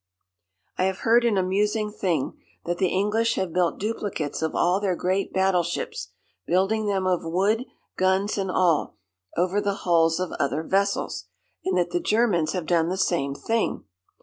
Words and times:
"I 0.79 0.85
have 0.85 1.01
heard 1.05 1.23
an 1.25 1.37
amusing 1.37 1.91
thing: 1.91 2.35
that 2.65 2.79
the 2.79 2.87
English 2.87 3.35
have 3.35 3.53
built 3.53 3.77
duplicates 3.79 4.41
of 4.41 4.55
all 4.55 4.79
their 4.79 4.95
great 4.95 5.31
battleships, 5.31 6.07
building 6.47 6.87
them 6.87 7.05
of 7.05 7.19
wood, 7.23 7.65
guns 7.97 8.35
and 8.35 8.49
all, 8.49 8.97
over 9.37 9.61
the 9.61 9.75
hulls 9.85 10.19
of 10.19 10.31
other 10.39 10.63
vessels; 10.63 11.25
and 11.63 11.77
that 11.77 11.91
the 11.91 11.99
Germans 12.01 12.53
have 12.53 12.65
done 12.65 12.89
the 12.89 12.97
same 12.97 13.35
thing! 13.35 13.83